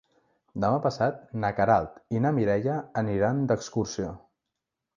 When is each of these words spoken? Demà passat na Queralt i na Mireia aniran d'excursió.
Demà 0.61 0.79
passat 0.85 1.19
na 1.43 1.51
Queralt 1.59 2.01
i 2.17 2.23
na 2.25 2.33
Mireia 2.39 2.81
aniran 3.05 3.47
d'excursió. 3.53 4.13